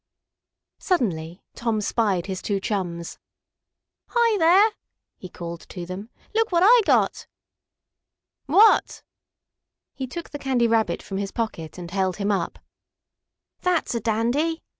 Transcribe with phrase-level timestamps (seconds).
[0.79, 3.19] Suddenly Tom spied his two chums.
[4.07, 4.71] "Hi there!"
[5.15, 6.09] he called to them.
[6.33, 7.27] "Look what I got!"
[8.47, 9.03] "What?"
[9.93, 12.57] He took the Candy Rabbit from his pocket and held him up.
[13.61, 14.63] "That's a dandy!"